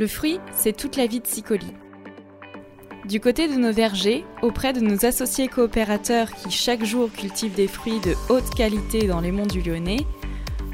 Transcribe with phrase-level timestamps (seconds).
[0.00, 1.74] Le fruit, c'est toute la vie de Sicoli.
[3.04, 7.68] Du côté de nos vergers, auprès de nos associés coopérateurs qui chaque jour cultivent des
[7.68, 10.06] fruits de haute qualité dans les monts du Lyonnais,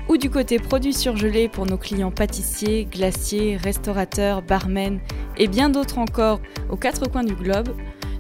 [0.08, 5.00] ou du côté produits surgelés pour nos clients pâtissiers, glaciers, restaurateurs, barmen
[5.36, 6.40] et bien d'autres encore
[6.70, 7.74] aux quatre coins du globe,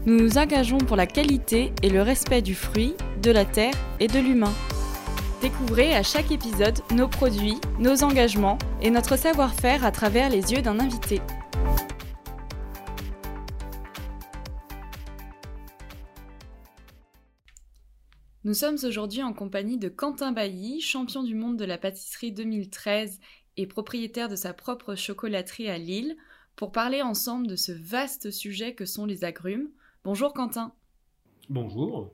[0.06, 4.08] nous nous engageons pour la qualité et le respect du fruit, de la terre et
[4.08, 4.52] de l'humain.
[5.42, 10.62] Découvrez à chaque épisode nos produits, nos engagements et notre savoir-faire à travers les yeux
[10.62, 11.20] d'un invité.
[18.44, 23.20] Nous sommes aujourd'hui en compagnie de Quentin Bailly, champion du monde de la pâtisserie 2013
[23.58, 26.16] et propriétaire de sa propre chocolaterie à Lille,
[26.54, 29.68] pour parler ensemble de ce vaste sujet que sont les agrumes.
[30.02, 30.72] Bonjour Quentin.
[31.50, 32.10] Bonjour.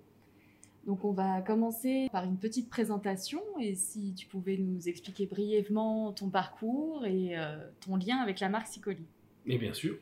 [0.87, 6.13] Donc on va commencer par une petite présentation et si tu pouvais nous expliquer brièvement
[6.13, 9.07] ton parcours et euh, ton lien avec la marque Sicoli.
[9.47, 9.97] Et bien sûr.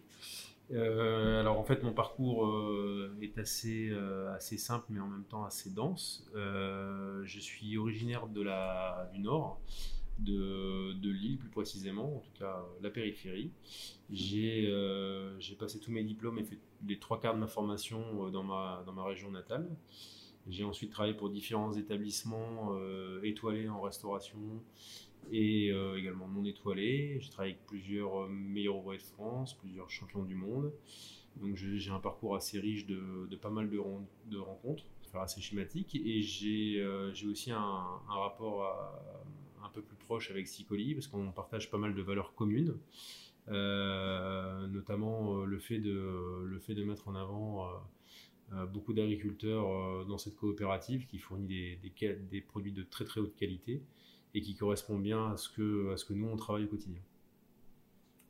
[0.73, 3.93] Euh, alors en fait mon parcours euh, est assez,
[4.35, 6.25] assez simple mais en même temps assez dense.
[6.35, 9.61] je suis originaire du Nord,
[10.19, 13.51] de, de Lille plus précisément, en tout cas la périphérie.
[14.11, 14.67] J'ai
[15.59, 18.95] passé tous mes diplômes et fait les trois quarts de ma formation dans ma, dans
[18.95, 19.69] ma région natale.
[20.51, 24.39] J'ai ensuite travaillé pour différents établissements euh, étoilés en restauration
[25.31, 27.19] et euh, également non étoilés.
[27.21, 30.73] J'ai travaillé avec plusieurs euh, meilleurs ouvriers de France, plusieurs champions du monde.
[31.37, 33.81] Donc j'ai un parcours assez riche de, pas mal de,
[34.27, 34.83] de rencontres,
[35.15, 35.95] assez schématique.
[35.95, 36.83] Et j'ai
[37.29, 38.67] aussi un, rapport
[39.63, 42.77] un peu plus proche avec Sicoli parce qu'on partage pas mal de valeurs communes.
[43.47, 47.71] notamment le fait, de, le fait de mettre en avant
[48.73, 53.37] beaucoup d'agriculteurs euh, dans cette coopérative qui fournit des, des, produits de très très haute
[53.37, 53.83] qualité
[54.35, 57.01] et qui correspondent bien à ce que, à ce que nous on travaille au quotidien.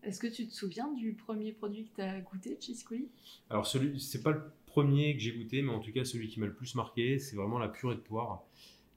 [0.02, 3.08] Est-ce que tu te souviens du premier produit que tu as goûté Sicoli
[3.50, 6.40] Alors, ce n'est pas le premier que j'ai goûté, mais en tout cas, celui qui
[6.40, 8.44] m'a le plus marqué, c'est vraiment la purée de poire.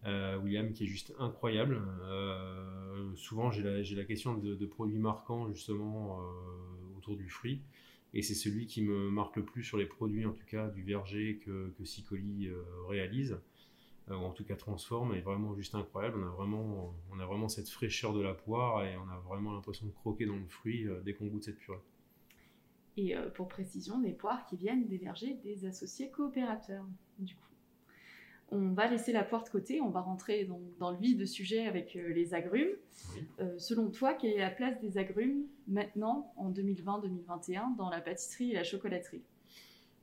[0.06, 1.82] Euh, William, qui est juste incroyable.
[3.16, 6.22] souvent, j'ai la, la, question de, de, produits marquants, justement,
[6.98, 7.60] autour du fruit.
[8.14, 10.84] Et c'est celui qui me marque le plus sur les produits, en tout cas, du
[10.84, 13.40] verger que, que Sicoli euh, réalise,
[14.10, 16.20] euh, ou en tout cas transforme, est vraiment juste incroyable.
[16.20, 19.54] On a vraiment, on a vraiment cette fraîcheur de la poire et on a vraiment
[19.54, 21.80] l'impression de croquer dans le fruit euh, dès qu'on goûte cette purée.
[22.96, 26.86] Et pour précision, des poires qui viennent des vergers des associés coopérateurs,
[27.18, 27.53] du coup.
[28.56, 30.48] On va laisser la porte côté, on va rentrer
[30.80, 32.76] dans, le vif de sujet avec euh, les agrumes.
[33.40, 38.52] Euh, selon toi, quelle est la place des agrumes maintenant, en 2020-2021, dans la pâtisserie
[38.52, 39.24] et la chocolaterie?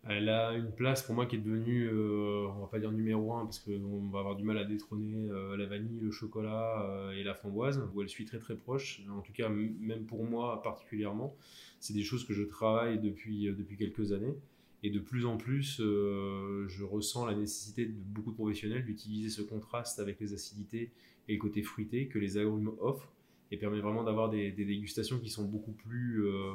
[0.08, 3.34] Elle a une place pour moi qui est devenue, euh, on va pas dire numéro
[3.34, 7.34] un, parce qu'on va avoir du mal à détrôner la vanille, le chocolat et la
[7.34, 9.02] framboise, où elle suit très très proche.
[9.16, 11.36] En tout cas, même pour moi particulièrement,
[11.78, 14.34] c'est des choses que je travaille depuis, depuis quelques années.
[14.82, 19.28] Et de plus en plus, euh, je ressens la nécessité de beaucoup de professionnels d'utiliser
[19.28, 20.90] ce contraste avec les acidités
[21.28, 23.12] et le côté fruité que les agrumes offrent
[23.50, 26.52] et permet vraiment d'avoir des, dégustations qui sont beaucoup plus, euh,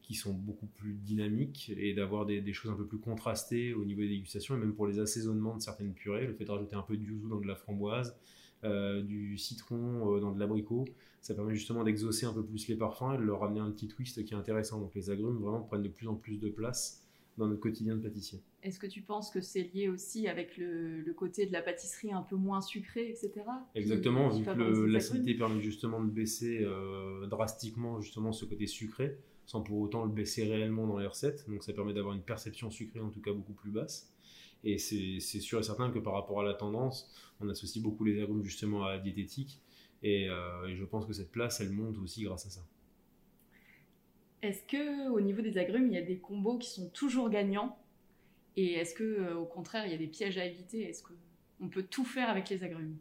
[0.00, 4.00] qui sont beaucoup plus dynamiques et d'avoir des, choses un peu plus contrastées au niveau
[4.00, 6.82] des dégustations et même pour les assaisonnements de certaines purées, le fait de rajouter un
[6.82, 8.16] peu de yuzu dans de la framboise,
[8.64, 10.86] euh, du citron dans de l'abricot,
[11.20, 13.88] ça permet justement d'exaucer un peu plus les parfums et de leur amener un petit
[13.88, 14.80] twist qui est intéressant.
[14.80, 17.05] Donc les agrumes vraiment prennent de plus en plus de place
[17.38, 18.40] dans notre quotidien de pâtissier.
[18.62, 22.22] Est-ce que tu penses que c'est lié aussi avec le, côté de la pâtisserie un
[22.22, 23.32] peu moins sucrée, etc.
[23.74, 29.62] Exactement, vu que l'acidité permet justement de baisser euh, drastiquement justement ce côté sucré, sans
[29.62, 31.48] pour autant le baisser réellement dans les recettes.
[31.48, 34.12] Donc ça permet d'avoir une perception sucrée en tout cas beaucoup plus basse.
[34.64, 38.20] Et c'est sûr et certain que par rapport à la tendance, on associe beaucoup les
[38.20, 39.60] agrumes justement à la diététique.
[40.02, 42.66] Et, euh, et je pense que cette place, elle monte aussi grâce à ça.
[44.42, 47.78] Est-ce que au niveau des agrumes, il y a des combos qui sont toujours gagnants?
[48.56, 50.88] Et est-ce que euh, au contraire, il y a des pièges à éviter?
[50.88, 52.96] Est-ce qu'on peut tout faire avec les agrumes?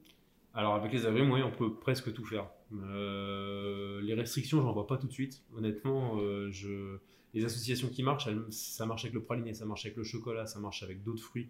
[0.54, 2.50] Alors avec les agrumes, oui, on peut presque tout faire.
[2.74, 5.44] Euh, les restrictions, j'en vois pas tout de suite.
[5.56, 6.50] Honnêtement, euh,
[7.34, 10.60] les associations qui marchent, ça marche avec le praliné, ça marche avec le chocolat, ça
[10.60, 11.50] marche avec d'autres fruits.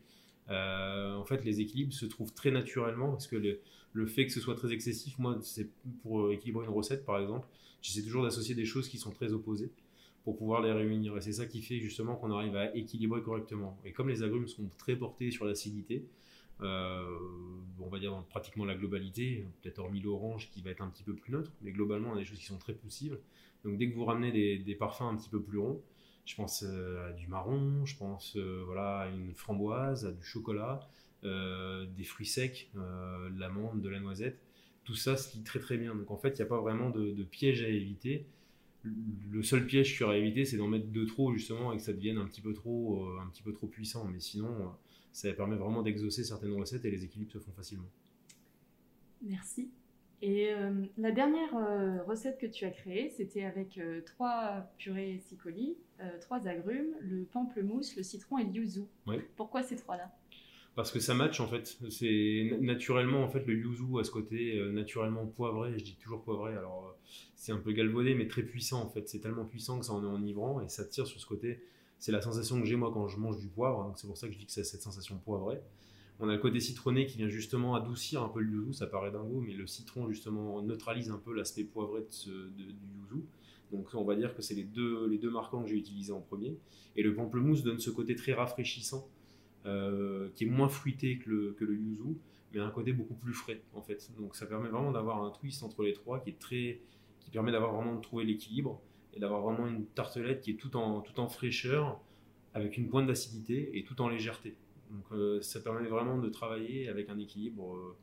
[0.49, 3.35] En fait, les équilibres se trouvent très naturellement parce que
[3.93, 5.69] le, fait que ce soit très excessif, moi, c'est
[6.01, 7.47] pour équilibrer une recette, par exemple,
[7.81, 9.71] j'essaie toujours d'associer des choses qui sont très opposées
[10.23, 11.15] pour pouvoir les réunir.
[11.17, 13.79] Et c'est ça qui fait justement qu'on arrive à équilibrer correctement.
[13.85, 16.07] Et comme les agrumes sont très portés sur l'acidité,
[16.61, 17.05] euh,
[17.79, 21.13] on va dire pratiquement la globalité, peut-être hormis l'orange qui va être un petit peu
[21.13, 23.19] plus neutre, mais globalement on a des choses qui sont très poussives.
[23.63, 25.81] Donc dès que vous ramenez des, parfums un petit peu plus ronds,
[26.25, 30.23] je pense euh, à du marron, je pense euh, voilà, à une framboise, à du
[30.23, 30.87] chocolat,
[31.23, 34.37] des fruits secs, de l'amande, de la noisette,
[34.83, 35.95] tout ça se lit très très bien.
[35.95, 38.27] Donc en fait, il n'y a pas vraiment de, piège à éviter.
[38.83, 41.81] le seul piège que tu aurais évité, c'est d'en mettre de trop justement et que
[41.81, 44.05] ça devienne un petit peu trop, un petit peu trop puissant.
[44.05, 44.71] Mais sinon,
[45.11, 47.89] ça permet vraiment d'exaucer certaines recettes et les équilibres se font facilement.
[49.23, 49.71] Merci.
[50.21, 55.19] Et euh, la dernière euh, recette que tu as créée, c'était avec euh, trois purées
[55.19, 55.77] cicoli,
[56.19, 58.81] trois agrumes, le pamplemousse, le citron et le yuzu.
[59.37, 60.11] Pourquoi ces trois-là?
[60.75, 61.77] Parce que ça match en fait.
[61.89, 65.79] C'est naturellement en fait le yuzu à ce côté naturellement poivré.
[65.79, 66.51] Je dis toujours poivré.
[66.51, 66.97] Alors
[67.37, 69.07] c'est un peu galvaudé mais très puissant en fait.
[69.07, 71.61] C'est tellement puissant que ça en est enivrant et ça tire sur ce côté.
[71.97, 73.93] C'est la sensation que j'ai moi quand je mange du poivre.
[73.95, 75.61] c'est pour ça que je dis que c'est cette sensation poivrée.
[76.19, 79.11] On a le côté citronné qui vient justement adoucir un peu le yuzu, ça paraît
[79.11, 83.25] dingo, mais le citron justement neutralise un peu l'aspect poivré du yuzu.
[83.71, 86.21] Donc on va dire que c'est les deux, les deux marquants que j'ai utilisés en
[86.21, 86.57] premier.
[86.95, 89.09] Et le pamplemousse donne ce côté très rafraîchissant,
[89.65, 92.17] euh, qui est moins fruité que le, que le yuzu,
[92.53, 94.09] mais un côté beaucoup plus frais en fait.
[94.17, 96.79] Donc ça permet vraiment d'avoir un twist entre les trois qui est très,
[97.19, 98.81] qui permet d'avoir vraiment de trouver l'équilibre
[99.13, 101.99] et d'avoir vraiment une tartelette qui est tout en, tout en fraîcheur,
[102.53, 104.55] avec une pointe d'acidité et tout en légèreté.
[104.95, 107.97] Donc euh, ça permet vraiment de travailler avec un équilibre euh,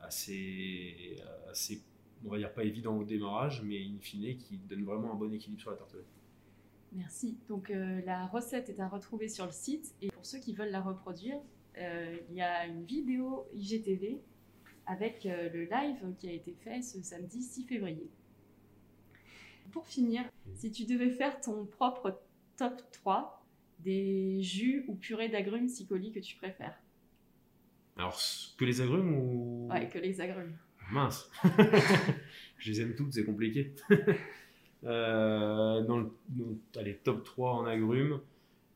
[0.00, 1.18] assez,
[1.50, 1.82] assez,
[2.24, 5.32] on va dire pas évident au démarrage, mais in fine qui donne vraiment un bon
[5.32, 6.06] équilibre sur la tartelette.
[6.92, 7.36] Merci.
[7.48, 10.70] Donc euh, la recette est à retrouver sur le site et pour ceux qui veulent
[10.70, 11.36] la reproduire,
[11.76, 14.20] il y a une vidéo IGTV
[14.86, 18.08] avec le live qui a été fait ce samedi 6 février.
[19.72, 20.22] Pour finir,
[20.54, 22.20] si tu devais faire ton propre
[22.56, 23.43] top 3
[23.84, 26.78] des jus ou purées d'agrumes cicoli que tu préfères
[27.96, 28.20] Alors,
[28.56, 29.68] que les agrumes ou.
[29.70, 30.56] Ouais, que les agrumes.
[30.90, 31.30] Mince
[32.58, 33.74] Je les aime toutes, c'est compliqué.
[34.84, 36.10] euh, dans le
[36.76, 38.20] allez, top 3 en agrumes,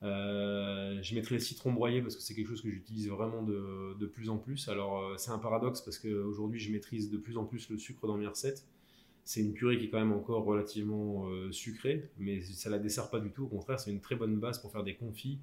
[0.02, 3.96] euh, je mettrais le citron broyé parce que c'est quelque chose que j'utilise vraiment de,
[3.99, 4.69] de, plus en plus.
[4.69, 8.06] Alors, euh, c'est un paradoxe parce qu'aujourd'hui, je maîtrise de plus en plus le sucre
[8.06, 8.64] dans mes recettes.
[9.28, 13.10] C'est une purée qui est quand même encore relativement euh, sucrée, mais ça la dessert
[13.10, 13.44] pas du tout.
[13.44, 15.38] Au contraire, c'est une très bonne base pour faire des confits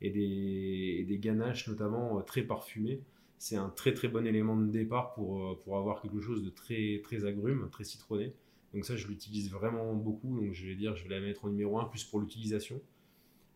[0.00, 3.00] et des, ganaches notamment euh, très parfumés.
[3.38, 6.50] C'est un très très bon élément de départ pour, euh, pour avoir quelque chose de
[6.50, 8.32] très très agrume, très citronné.
[8.74, 10.40] Donc ça, je l'utilise vraiment beaucoup.
[10.40, 12.80] Donc je vais dire, je vais la mettre en numéro 1 plus pour l'utilisation.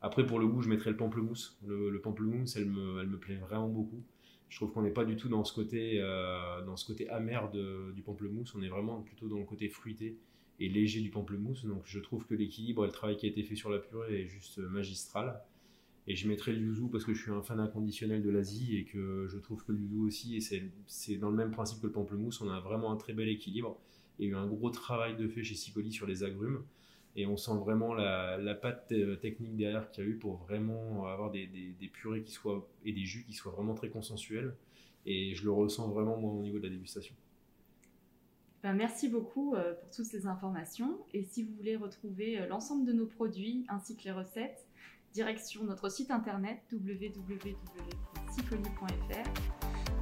[0.01, 1.59] Après, pour le goût, je mettrai le pamplemousse.
[1.67, 4.01] Le, pamplemousse, elle me, elle me plaît vraiment beaucoup
[4.53, 6.61] je trouve qu'on n'est pas du tout dans ce côté, euh,
[7.09, 10.19] amer du pamplemousse, on est vraiment plutôt dans le côté fruité
[10.61, 11.65] et léger du pamplemousse.
[11.65, 14.21] Donc je trouve que l'équilibre et le travail qui a été fait sur la purée
[14.21, 15.41] est juste magistral.
[16.07, 18.85] Et je mettrai le yuzu parce que je suis un fan inconditionnel de l'Asie et
[18.85, 20.43] que je trouve que le yuzu aussi,
[20.87, 23.81] c'est dans le même principe que le pamplemousse, on a vraiment un très bel équilibre.
[24.19, 26.63] Il y a eu un gros travail de fait chez Sicoli sur les agrumes
[27.15, 30.37] et on sent vraiment la, la patte euh, technique derrière qu'il y a eu pour
[30.37, 34.55] vraiment avoir des, des, purées qui soient et des jus qui soient vraiment très consensuels
[35.05, 37.15] et je le ressens vraiment moi au niveau de la dégustation.
[38.63, 42.87] Ben, merci beaucoup euh, pour toutes ces informations et si vous voulez retrouver euh, l'ensemble
[42.87, 44.67] de nos produits ainsi que les recettes,
[45.13, 47.53] direction notre site internet www.sicoli.fr.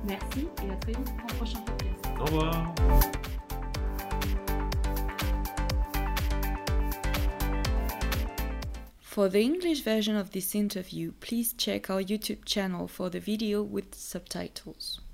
[0.06, 2.06] Merci et à très vite pour un prochain podcast.
[2.20, 2.74] Au revoir.
[9.20, 13.62] For the English version of this interview, please check our YouTube channel for the video
[13.62, 15.02] with subtitles.